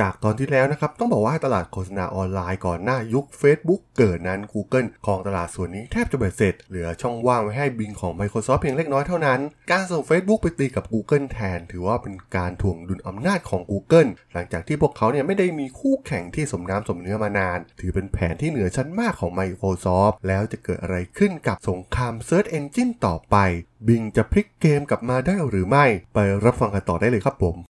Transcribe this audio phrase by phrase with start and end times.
[0.00, 9.40] จากตอนที่แล้วนะครับ ต้องบอกว่าตลาดโฆษณาออนไลน์ก่อนหน้ายุค Facebook เกิดนั้น Google ครองตลาดส่วนนี้แทบจะเบ็ดเสร็จ เหลือช่องว่างไว้ให้บิงของ Microsoft เพียงเล็กน้อยเท่านั้น
[9.70, 23.36] การส่ง Facebook ไปตีกับ Google แทน ถือว่าเป็นการถ่วงดุลอำนาจของ Google หลังจากที่พวกเขาเนี่ยไม่ได้มีคู่แข่งที่สมน้ำสมเนื้อมานาน ถือเป็นแผนที่เหนือชั้นมากของ Microsoft แล้วจะเกิดอะไรขึ้นกับสงคราม Search Engine ต่อไป
[23.88, 27.69] บิงจะพลิกเกมกลับมาได้หรือไม่ ไปรับฟังกันต่อได้เลยครับผม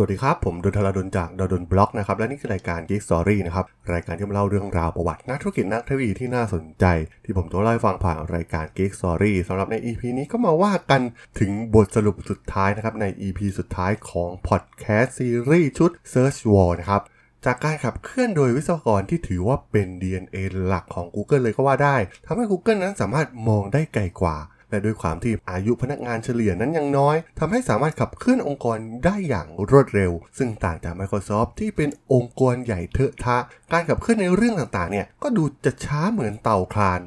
[0.00, 6.84] สวัสดีครับ ผมดนทราดนจากดนบล็อกนะครับ และนี่คือรายการ Geek Story นะครับ รายการที่มาเล่าเรื่องราวประวัตินักธุรกิจนักเทคโนโลยีที่น่าสนใจ
[7.24, 11.00] ที่ผมจะเล่าให้ฟังผ่านรายการ Geek Story สำหรับใน EP นี้ก็มาว่ากัน
[11.40, 17.02] ถึงบทสรุปสุดท้ายนะครับ ใน EP สุดท้ายของ Podcast ซีรีส์ชุด Search War นะครับ
[17.44, 24.36] จากการขับเคลื่อนโดยวิศวกรที่ถือว่าเป็น DNA หลักของ Google เลยก็ว่าได้ทำให้ Google นั้นสามารถมองได้ไกลกว่า
[24.70, 33.38] และด้วยความที่อายุพนักงานเฉลี่ยนั้นยังน้อยทำให้สามารถขับเคลื่อนองค์กรได้อย่างรวดเร็ว ซึ่งต่างจาก Microsoft ที่เป็นองค์กรใหญ่เทอะทะ
[33.72, 37.00] การขับเคลื่อนในเรื่องต่างๆเนี่ยก็ดูจะช้าเหมือนเต่าคลาน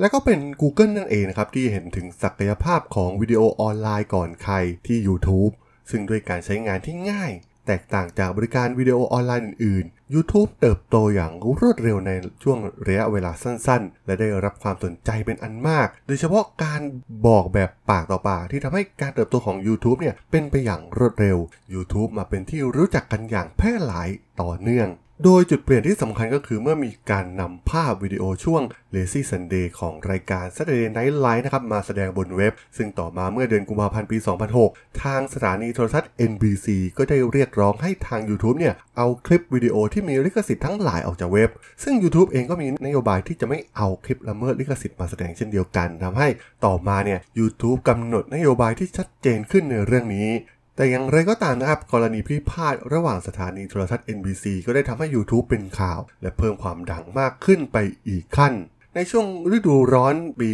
[0.00, 4.54] และก็เป็น Google นั่นเองนะครับ ที่เห็นถึงศักยภาพของวิดีโอออนไลน์ก่อนใคร
[4.86, 5.52] ที่ YouTube
[5.90, 7.32] ซึ่งด้วยการใช้งานที่ง่าย
[7.66, 12.10] แตกต่างจากบริการวิดีโอออนไลน์อื่น ๆ YouTube เติบโตอย่างรวดเร็วใน
[12.42, 16.80] ช่วงระยะเวลาสั้น ๆ และได้รับความสนใจเป็นอันมาก โดยเฉพาะการ
[17.26, 21.38] บอกแบบปากต่อปากที่ทำให้การเติบโตของ YouTube เนี่ยเป็นไปอย่างรวดเร็ว
[21.74, 24.08] YouTube มาเป็นที่รู้จักกันอย่างแพร่หลาย
[24.40, 24.88] ต่อเนื่อง
[25.24, 28.62] โดยจุดเปลี่ยนที่สำคัญก็คือเมื่อมีการนำภาพวิดีโอช่วง
[28.94, 34.18] Lazy Sunday ของรายการ Saturday Night Live นะครับมาแสดงบนเว็บ ซึ่งต่อมาเมื่อเดือนกุมภาพันธ์ปี
[34.58, 36.66] 2006 ทางสถานีโทรทัศน์ NBC
[36.98, 41.50] ก็ได้เรียกร้องให้ทาง YouTube เนี่ย เอาคลิปวิดีโอที่มีลิขสิทธิ์ทั้งหลายออกจากเว็บ
[41.82, 46.28] ซึ่ง YouTube เองก็มีนโยบายที่จะไม่เอาคลิปละเมิดลิขสิทธิ์มาแสดงเช่นเดียวกันทำให้
[46.64, 50.28] ต่อมาเนี่ย YouTube กำหนดนโยบายที่ชัดเจนขึ้นในเรื่องนี้
[50.76, 57.76] แต่อย่างไรก็ตามนะครับ กรณีพิพาทระหว่างสถานีโทรทัศน์ NBC ก็ได้ทำให้ YouTube เป็นข่าว และเพิ่มความดังมากขึ้นไป
[58.08, 58.54] อีกขั้น
[58.96, 60.50] ในช่วงฤดูร้อนปี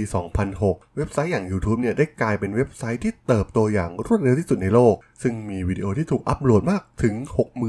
[0.47, 7.15] 2006 เว็บไซต์อย่าง YouTube เนี่ยได้กลายเป็นเว็บไซต์ที่เติบโตอย่างรวดเร็วที่สุดในโลก ซึ่งมีวิดีโอที่ถูกอัปโหลดมากถึง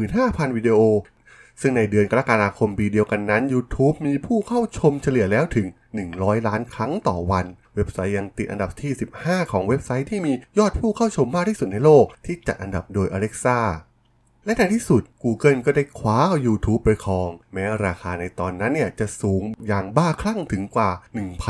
[0.02, 0.80] 65,000 วิดีโอ
[1.62, 5.68] ซึ่งในเดือนกรกฎาคมปีเดียวกันนั้น YouTube มีผู้เข้าชมเฉลี่ยแล้วถึง
[6.08, 7.46] 100 ล้านครั้งต่อวัน
[7.80, 8.92] เว็บไซต์ยังติดอันดับที่
[9.22, 13.60] 15 ของเว็บไซต์ที่มียอดผู้เข้าชมมากที่สุดในโลก ที่จัดอันดับโดย Alexa
[14.46, 20.90] และในที่สุด Google ก็ได้คว้าเอา YouTube ไปครอง แม้ราคาในตอนนั้นเนี่ยจะสูงอย่างบ้าคลั่งถึงกว่า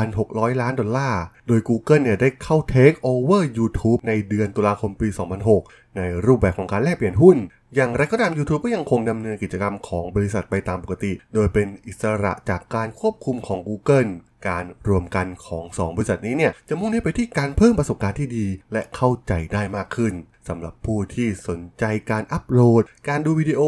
[0.00, 5.08] 1,600 ล้านดอลลาร์ โดย Google เนี่ยได้เข้า Take Over YouTube ในเดือนตุลาคมปี
[5.52, 7.36] 2006 ในรูปแบบของการแลกเปลี่ยนหุ้น
[7.76, 14.10] อย่างไรก็ตาม YouTube ก็ยังคงดำเนินกิจกรรมของบริษัทไปตามปกติ โดยเป็นอิสระจากการควบคุมของ Google
[14.48, 20.14] การรวมกันของ 2 บริษัทนี้เนี่ยจะมุ่งเน้นไปที่การเพิ่มประสบการณ์ที่ดี และเข้าใจได้มากขึ้น
[20.48, 23.60] สำหรับผู้ที่สนใจการอัปโหลด การดูวิดีโอ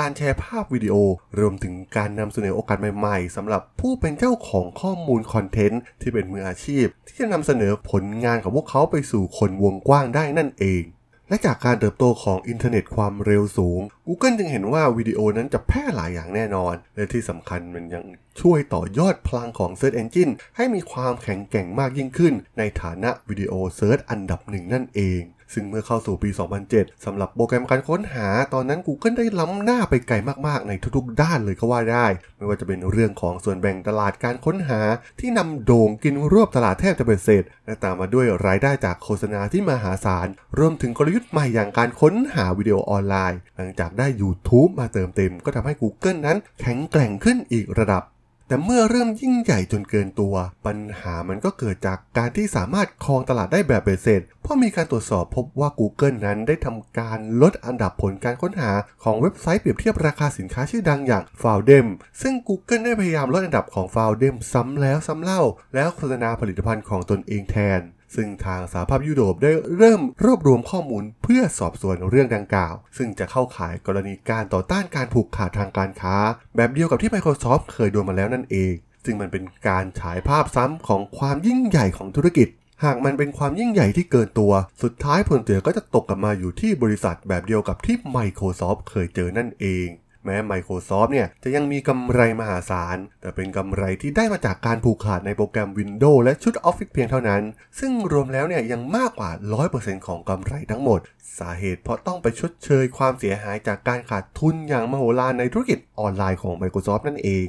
[0.00, 0.94] การแชร์ภาพวิดีโอ
[1.38, 10.82] รวมถึงการนำเสนอโอกาสใหม่ๆสำหรับผู้เป็นเจ้าของข้อมูลคอนเทนต์ที่เป็นมืออาชีพ ที่จะนำเสนอผลงานของพวกเขาไปสู่คนวงกว้างได้นั่นเอง
[11.28, 18.04] และจากการเติบโตของอินเทอร์เน็ตความเร็วสูง Google จึงเห็นว่าวิดีโอนั้นจะแพร่หลายอย่างแน่นอน และที่สำคัญมันยัง
[18.40, 25.22] ช่วยต่อยอดพลังของ Search Engine ให้มีความแข็งแกร่งมากยิ่งขึ้น ในฐานะ video search อันดับหนึ่งนั่นเอง
[25.54, 26.30] ซึ่งเมื่อเข้าสู่ปี
[26.66, 30.16] 2007สำหรับโปรแกรมการค้นหา ตอนนั้น Google ได้ล้ำหน้าไปไกล
[30.46, 32.06] มากๆ ในทุกๆ ด้านเลยก็ว่าได้
[32.36, 34.80] ไม่ว่าจะเป็นเรื่องของส่วนแบ่งตลาดการค้นหา
[35.20, 40.28] ที่นำโด่งกินรวบตลาดแทบจะเบ็ดเสร็จและตามมาด้วยรายได้จากโฆษณาที่มหาศาล
[40.58, 48.02] รวมถึงกลยุทธ์ใหม่อย่างการค้นหาวิดีโอออนไลน์ หลังจากได้ YouTube มาเติมเต็ม ก็ทำให้ Google นั้นแข็งแกร่งขึ้นอีกระดับ
[48.48, 50.34] แต่เมื่อเริ่มยิ่งใหญ่จนเกินตัว
[50.66, 58.70] ปัญหามันก็เกิดจากการที่สามารถครองตลาดได้แบบเบสเสร็จ เพราะมีการตรวจสอบพบว่า Google นั้นได้ทำการลดอันดับผลการค้นหา
[59.04, 61.86] ของเว็บไซต์เปรียบเทียบราคาสินค้าชื่อดังอย่าง f o u d e m
[62.22, 65.42] ซึ่ง Google ได้พยายามลดอันดับของ f o u d e m ซ้ำแล้วซ้ำเล่า
[65.74, 67.80] แล้วโฆษณาผลิตภัณฑ์ของตนเองแทน
[68.14, 76.16] ซึ่งทางสหภาพยุโรปได้เริ่มรวบรวมข้อมูลเพื่อสอบสวนเรื่องดังกล่าว ซึ่งจะเข้าข่ายกรณีการต่อต้านการผูกขาดทางการค้า
[76.56, 78.74] แบบเดียวกับที่ Microsoft เคยโดนมาแล้วนั่นเอง
[79.04, 82.48] ซึ่งมันเป็นการฉายภาพซ้ำของความยิ่งใหญ่ของธุรกิจ
[82.84, 84.52] หากมันเป็นความยิ่งใหญ่ที่เกินตัว
[84.82, 89.86] สุดท้ายผลเสียก็จะตกกลับมาอยู่ที่บริษัทแบบเดียวกับที่ Microsoft เคยเจอนั่นเอง
[90.24, 97.42] แม้ Microsoft เนี่ยจะยังมีกำไรมหาศาล แต่เป็นกำไรที่ได้มาจากการผูกขาดในโปรแกรม Windows และชุด Office เพียงเท่านั้น
[97.78, 99.30] ซึ่งรวมแล้วเนี่ยยังมากกว่า
[99.68, 101.00] 100%ของกำไรทั้งหมด
[101.38, 107.46] สาเหตุเพราะต้องไปชดเชยความเสียหายจากการขาดทุนอย่างมโหฬารในธุรกิจออนไลน์ของ Microsoft นั่นเอง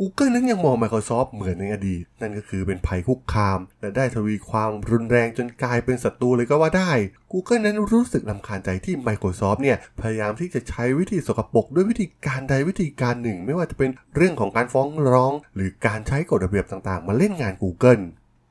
[0.00, 6.92] Google นั้นยังมอง Microsoft เหมือนในอดีต นั่นก็คือเป็นภัยคุกคาม และได้ทวีความรุนแรงจนกลายเป็นศัตรูเลยก็ว่าได้
[7.32, 18.02] Google นั้นรู้สึกรำคาญใจที่ Microsoft เนี่ย พยายามที่จะใช้วิธีสกปรกด้วยวิธีการใดวิธีการหนึ่ง ไม่ว่าจะเป็นเรื่องของการฟ้องร้อง หรือการใช้กฎระเบียบต่างๆ มาเล่นงาน Google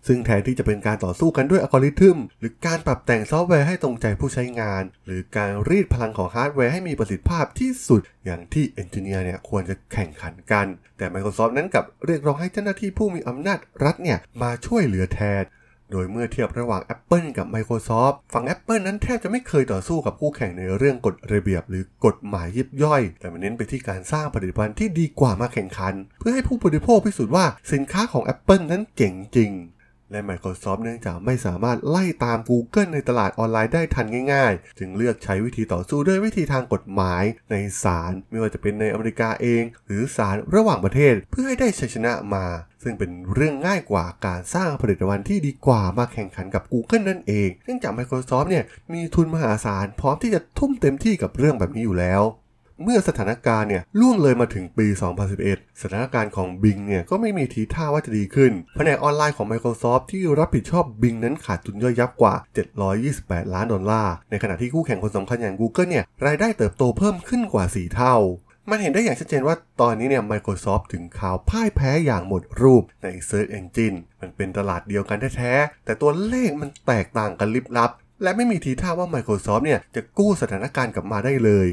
[0.08, 10.68] ซึ่งแทนที่จะเป็นการต่อสู้กันด้วยอัลกอริทึม หรือการปรับแต่งซอฟต์แวร์ให้ตรงใจผู้ใช้งาน หรือการรีดพลังของฮาร์ดแวร์ให้มีประสิทธิภาพที่สุด อย่างที่ engineer เนี่ยควรจะแข่งขันกัน
[10.98, 15.46] แต่ Microsoft นั้นกับเรียกร้องให้เจ้าหน้าที่ผู้มีอำนาจรัฐเนี่ยมาช่วยเหลือแทน
[15.92, 29.52] โดยเมื่อเทียบระหว่าง Apple กับ Microsoft ฝั่ง Apple นั้นแทบจะไม่เคยต่อสู้กับคู่แข่งในเรื่องกฎระเบียบ หรือกฎหมายยิบย่อย แต่มันเน้นไปที่การสร้างผลิตภัณฑ์ที่ดีกว่ามาแข่งขัน เพื่อให้ผู้บริโภคพิสูจน์ว่าสินค้าของ Apple นั้นเจ๋งจริง
[30.16, 42.46] และ Microsoft เนื่องจากไม่สามารถไล่ตาม Google ในตลาดออนไลน์ได้ทันง่ายๆ จึงเลือกใช้วิธีต่อสู้ด้วยวิธีทางกฎหมายในศาลไม่ว่าจะเป็นในอเมริกาเอง หรือศาลระหว่างประเทศเพื่อให้ได้ชัยชนะมา
[42.84, 48.64] ซึ่งเป็นเรื่องง่ายกว่าการสร้างผลิตภัณฑ์ที่ดีกว่ามาแข่งขันกับ Google นั่นเอง เนื่องจาก Microsoft เนี่ย
[48.94, 52.24] มีทุนมหาศาลพร้อมที่จะทุ่มเต็มที่กับเรื่องแบบนี้อยู่แล้ว
[52.84, 54.88] เมื่อสถานการณ์เนี่ยล่วงเลยมาถึงปี
[55.34, 62.36] 2011 สถานการณ์ของ Bing เนี่ยก็ไม่มีทีท่าว่าจะดีขึ้น แผนกออนไลน์ของ Microsoft ที่รับผิดชอบ Bing นั้นขาดทุนย่อยยับกว่า
[62.94, 68.16] 728 ล้านดอลลาร์ ในขณะที่คู่แข่งคนสำคัญอย่าง Google เนี่ยรายได้เติบโตเพิ่มขึ้นกว่า 4 เท่า
[68.70, 77.92] มันเห็นได้อย่างชัดเจนว่าตอนนี้เนี่ย Microsoft ถึงข่าวพ่ายแพ้อย่างหมดรูปใน Search Engine มันเป็นตลาดเดียวกันแท้ๆ แต่ตัวเลขมันแตกต่างกันลิบลับ
[78.24, 81.68] และไม่มีทีท่าว่า Microsoft เนี่ยจะกู้สถานการณ์กลับมาได้เลย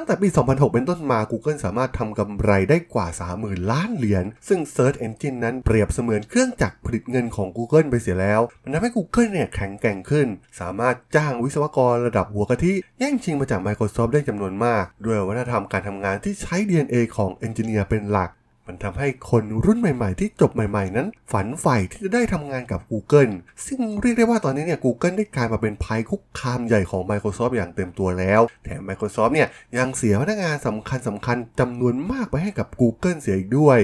[0.00, 3.06] ตั้งแต่ปี 2006 เป็นต้นมา Google สามารถทำกำไรได้กว่า
[3.38, 10.26] 30,000 ล้านเหรียญ ซึ่ง Search Engine นั้นเปรียบเสมือนเครื่องจักรผลิตเงินของ Google ไปเสียแล้ว มันทำให้ Google เนี่ยแข็งแกร่งขึ้น
[10.60, 18.30] สามารถจ้างวิศวกรระดับหัวกะทิแย่งชิงมาจาก Microsoft ได้จำนวนมาก ด้วยวัฒนธรรมการทำงานที่ใช้ DNA ของ Engineer เป็นหลัก
[18.68, 23.32] มันทำให้คนรุ่นใหม่ๆ ที่จบใหม่ๆ นั้น ฝันใฝ่ที่จะได้ทำงานกับ Google
[23.66, 29.48] ซึ่งเรียกได้ว่าตอนนี้เนี่ย Google ได้กลายมาเป็นภัยคุกคามใหญ่ของ Microsoft อย่างเต็มตัวแล้ว แถม Microsoft เนี่ย
[29.78, 33.80] ยังเสียพนักงานสำคัญสำคัญจำนวนมากไปให้กับ Google เสียอีกด้วย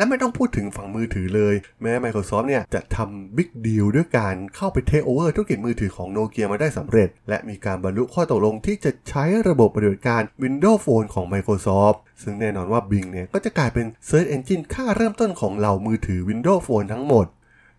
[0.00, 16.20] และไม่ต้องพูดถึงฝั่งมือถือเลย แม้ Microsoft เนี่ยจะทำบิ๊กดีลด้วยการเข้าไปเทคโอเวอร์ธุรกิจมือถือของโนเกียมาได้สำเร็จ และมีการบรรลุข้อตกลงที่จะใช้ระบบปฏิบัติการ Windows Phone ของ Microsoft ซึ่งแน่นอนว่า Bing เนี่ยก็จะกลายเป็น Search Engine ค่าเริ่มต้นของเหล่ามือถือ
[16.28, 17.26] Windows Phone ทั้งหมด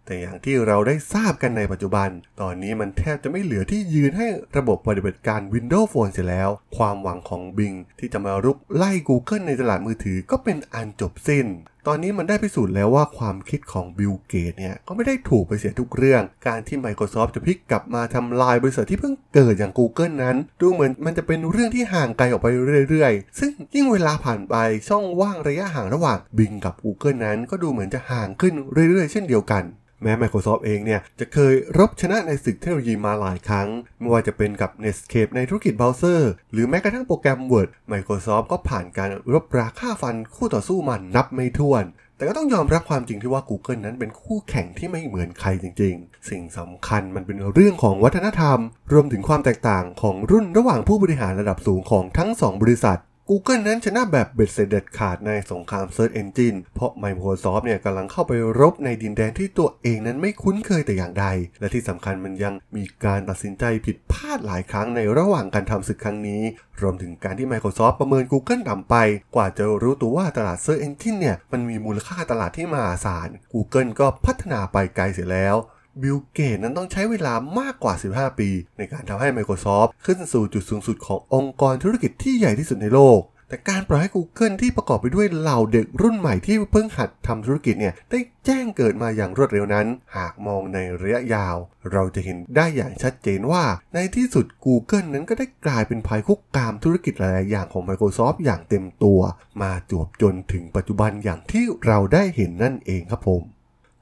[0.06, 2.10] แต่อย่างที่เราได้ทราบกันในปัจจุบัน
[2.42, 4.28] ตอนนี้มันแทบจะไม่เหลือที่ยืนให้
[4.58, 11.46] ระบบปฏิบัติการ Windows Phone เสียแล้ว ความหวังของ Bing ที่จะมารุกไล่ Google ในตลาดมือถือก็เป็นอันจบสิ้น
[11.88, 22.48] ตอนนี้มันได้พิสูจน์แล้วว่าความคิดของบิลเกตเนี่ยก็ไม่ได้ถูกไปเสียทุกเรื่อง การที่ Microsoft จะพลิกกลับมาทำลายบริษัทที่เพิ่งเกิดอย่าง Google นั้น ดูเหมือนมันจะเป็นเรื่องที่ห่างไกลออกไป
[22.90, 24.56] เรื่อยๆ ซึ่งยิ่งเวลาผ่านไป
[24.90, 28.54] ช่องว่างระยะห่างระหว่าง Bing กับ Google นั้น ก็ดูเหมือนจะห่างขึ้น
[28.90, 29.66] เรื่อยๆ เช่นเดียวกัน
[30.04, 33.68] แม้ Microsoft เองเนี่ยจะเคยรบชนะในศึกเทคโนโลยีมาหลายครั้ง
[34.00, 41.71] ไม่ว่าจะเป็นกับ Netscape ในธุรกิจเบราว์เซอร์ หรือแม้กระทั่งโปรแกรม Word Microsoft ก็ผ่านการรบราฆ่าฟันคู่ต่อสู้มันนับไม่ถ้วน
[42.18, 48.60] แต่ก็ต้องยอมรับความจริงที่ว่า Google นั้นเป็นคู่แข่งที่ไม่เหมือนใครจริง ๆ สิ่งสำคัญมันเป็นเรื่องของวัฒนธรรม
[48.94, 53.00] รวมถึงความแตกต่างของรุ่นระหว่างผู้บริหารระดับสูงของทั้ง 2 บริษัท
[53.34, 61.26] Google นั้นชนะแบบเบ็ดเสร็จเด็ดขาดในสงคราม Search Engine เพราะ Microsoft เนี่ยกำลังเข้าไปรบในดินแดนที่ตัวเองนั้นไม่คุ้นเคยแต่อย่างใด
[61.60, 66.42] และที่สำคัญมันยังมีการตัดสินใจผิดพลาดหลายครั้งในระหว่างการทำศึกครั้งนี้
[66.82, 68.96] รวมถึงการที่ Microsoft ประเมิน Google ต่ำไป
[69.36, 75.58] กว่าจะรู้ตัวว่าตลาด Search Engine เนี่ยมันมีมูลค่าตลาดที่มหาศาล Google ก็พัฒนาไปไกลเสียแล้ว
[76.02, 91.56] บิลเกตนั้นต้องใช้เวลามากกว่า 15 ปี ในการทำให้ Microsoft ขึ้นสู่จุดสูงสุดขององค์กรธุรกิจที่ใหญ่ที่สุดในโลก แต่การปล่อยให้ Google ที่ประกอบไปด้วยเหล่าเด็กรุ่นใหม่ที่เพิ่งหัดทำธุรกิจเนี่ยได้แจ้งเกิดมาอย่างรวดเร็วนั้น หากมองในระยะยาว
[91.92, 99.20] เราจะเห็นได้อย่างชัดเจนว่าในที่สุด Google นั้นก็ได้กลายเป็นภัยคุกคามธุรกิจหลาย ๆ อย่างของ Microsoft อย่างเต็มตัว
[99.62, 103.44] มาจวบจนถึงปัจจุบันอย่างที่เราได้เห็นนั่นเองครับผม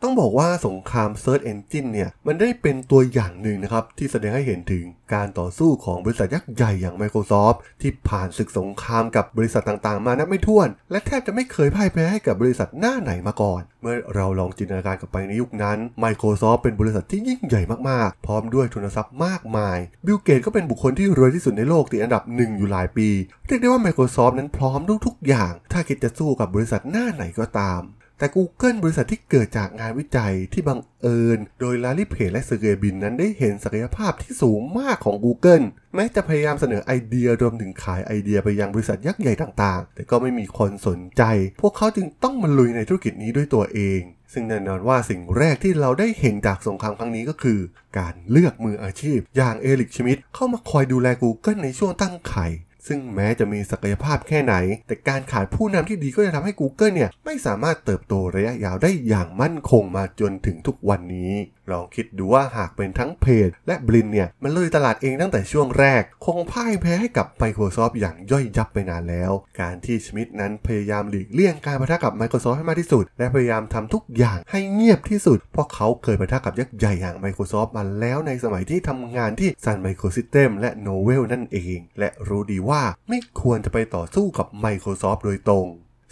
[0.03, 23.10] ต้องบอกว่าสงคราม Search Engine เนี่ย มันได้เป็นตัวอย่างหนึ่งนะครับ ที่แสดงให้เห็นถึงการต่อสู้ของบริษัทยักษ์ใหญ่อย่าง Microsoft ที่ผ่านศึกสงครามกับบริษัทต่างๆ มานับไม่ถ้วน และแทบจะไม่เคยพ่ายแพ้ให้กับบริษัทหน้าไหนมาก่อน เมื่อเราลองจินตนาการกลับไปในยุคนั้น Microsoft เป็นบริษัทที่ยิ่งใหญ่มากๆ พร้อมด้วยทุนทรัพย์มากมายบิลเกตก็เป็นบุคคลที่รวยที่สุดในโลกติดอันดับหนึ่งอยู่หลายปี
[23.48, 27.82] เรียกได้ว่า Microsoft นั้นพร้อมทุกๆอย่าง ถ้าคิดจะสู้กับบริษัทหน้าไหนก็ตาม
[28.19, 41.23] แต่ Google บริษัทที่เกิดจากงานวิจัยที่บังเอิญ โดยลารีเพจและเซอร์เกย์บรินนั้นได้เห็นศักยภาพที่สูงมากของ Google แม้จะพยายามเสนอไอเดียรวมถึงขายไอเดียไปยังบริษัทยักษ์ใหญ่ต่างๆ แต่ก็ไม่มีคนสนใจ
[41.61, 44.01] พวกเขาจึงต้องมาลุยในธุรกิจนี้ด้วยตัวเอง
[44.33, 47.59] ซึ่งแน่นอนว่าสิ่งแรกที่เราได้เห็นจากสงครามครั้งนี้ก็คือ
[47.97, 52.47] การเลือกมืออาชีพ อย่างเอริกชมิดต์เข้ามาคอยดูแล Google ในช่วงตั้งไข่
[52.89, 54.55] ซึ่งแม้จะมีศักยภาพแค่ไหน
[54.88, 61.31] แต่การขาดผู้นำที่ดีก็จะทำให้ Google เนี่ยไม่สามารถเติบโตระยะยาวได้อย่างมั่นคงมาจนถึงทุกวันนี้
[61.71, 80.69] ลองคิดดูว่าหากเป็นทั้งเพจและบลินเนี่ย มันเลยตลาดเองตั้งแต่ช่วงแรก คงพ่ายแพ้ให้กับ Microsoft อย่างย่อยยับไปนานแล้ว การที่ชมิดนั้นพยายามหลีกเลี่ยงการปะทะกับ Microsoft ให้มากที่สุด และพยายามทำทุกอย่างให้เงียบที่สุด เพราะเขาเคยปะทะกับยักษ์ใหญ่อย่าง Microsoft มาแล้วในสมัยที่ทำงานที่ Sun Microsystem และ
[80.88, 85.67] Novell นั่นเอง และรู้ดีว่าไม่ควรจะไปต่อสู้กับ Microsoft โดยตรง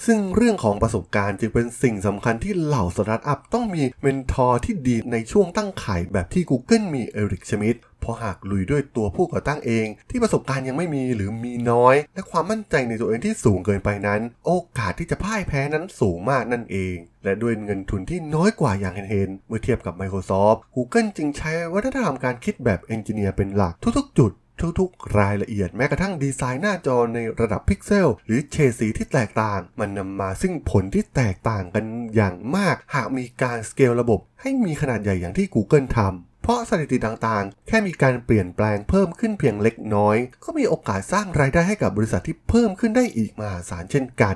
[0.06, 24.32] ซึ่งเรื่องของประสบการณ์จึงเป็นสิ่งสำคัญที่เหล่าสตาร์ทอัพต้องมี mentor ที่ดีในช่วงตั้งไข่แบบที่ Google มีเอริกชมิดต์เพราะหากลุยด้วยตัวผู้ก่อตั้งเอง ที่ประสบการณ์ยังไม่มีหรือมีน้อย และความมั่นใจในตัวเองที่สูงเกินไปนั้น โอกาสที่จะพ่ายแพ้นั้นสูงมากนั่นเอง และด้วยเงินทุนที่น้อยกว่าอย่างเห็นเมื่อเทียบกับ Microsoft Google จึงใช้วัฒนธรรมการคิดแบบ engineer เป็นหลักทุกๆ จุด
[24.80, 31.86] ทุกๆ รายละเอียดแม้กระทั่งดีไซน์หน้าจอในระดับพิกเซล หรือเฉดสีที่แตกต่าง มันนำมาซึ่งผลที่แตกต่างกัน
[32.16, 44.36] อย่างมาก หากมีการสเกลระบบ ให้มีขนาดใหญ่อย่างที่ Google ทำเพราะสถิติต่างๆ แค่มีการเปลี่ยนแปลงเพิ่มขึ้นเพียงเล็กน้อย ก็มีโอกาสสร้างรายได้ให้กับบริษัทที่เพิ่มขึ้นได้อีกมหาศาลเช่นกัน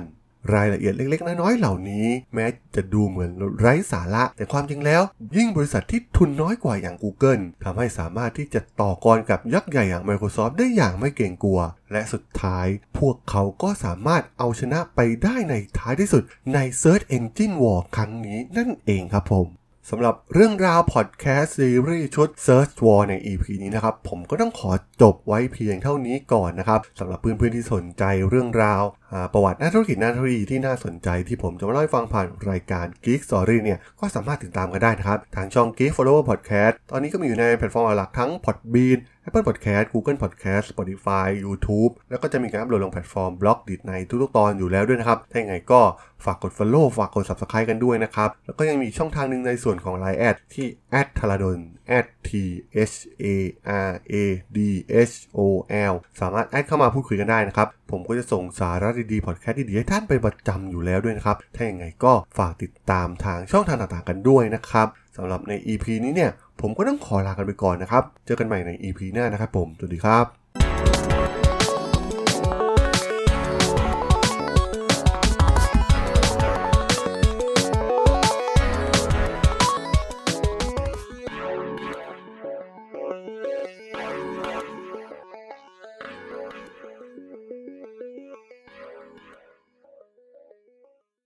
[0.54, 5.02] รายละเอียดเล็กๆ น้อยๆ เหล่านี้ แม้จะดูเหมือนไร้สาระ แต่ความจริงแล้ว
[5.36, 11.60] ยิ่งบริษัทที่ทุนน้อยกว่าอย่าง Google ทำให้สามารถที่จะต่อกรกับยักษ์ใหญ่อย่าง Microsoft ได้อย่างไม่เกรงกลัว
[11.92, 12.66] และสุดท้าย
[12.98, 16.22] พวกเขาก็สามารถเอาชนะไปได้ในท้ายที่สุด
[16.54, 19.46] ใน Search Engine War ครั้งนี้นั่นเองครับผม
[19.90, 24.70] สำหรับเรื่องราวพอดแคสต์ซีรีส์ชุด Search War ใน EP นี้นะครับ ผมก็ต้องขอ
[25.02, 28.82] จบไว้เพียงเท่านี้ก่อนนะครับสำหรับเพื่อนๆที่สนใจเรื่องราว
[29.32, 41.26] ประวัตินักธุรกิจนักธุรกิจที่น่าสนใจที่ผมจะมาเล่าให้ฟังผ่านรายการ Geek Story เนี่ย ก็สามารถติดตามกันได้นะครับ ทางช่อง Geek Forever Podcast ตอนนี้ก็มีอยู่ในแพลตฟอร์มหลักทั้ง Podbean Apple Podcast Google Podcast Spotify
[41.44, 45.80] YouTube แล้วก็จะมีการอัปโหลดลงแพลตฟอร์ม Blockdit ในทุกๆตอนอยู่แล้วด้วยนะครับ ถ้าอย่างไรก็
[46.24, 50.66] ฝากกด Follow ฝากกด Subscribe กันด้วยนะครับ แล้วก็ยังมีช่องทางหนึ่งในส่วนของ Line add ที่
[51.18, 51.58] t h a r a d o n
[52.28, 52.30] t
[52.92, 53.26] h a
[53.90, 54.14] r a
[54.56, 54.58] d
[55.10, 55.38] h o
[55.92, 66.30] l สามารถ add เข้ามาพูดคุยกันได้นะครับ ผมก็จะส่งสาระดีๆพอดแคสต์ดีๆให้ท่านไปประจำอยู่แล้วด้วยนะครับ ถ้าอย่างไรก็ฝากติดตามทางช่องทางต่างๆกันด้วยนะครับสำหรับใน EP นี้เนี่ย
[66.60, 71.11] ผมก็ต้องขอลากันไปก่อนนะครับ เจอกันใหม่ใน EP หน้านะครับผม สวัสดีครับ